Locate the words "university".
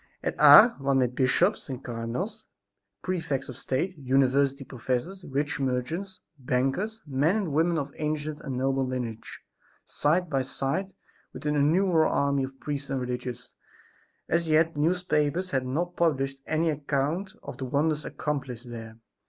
3.99-4.65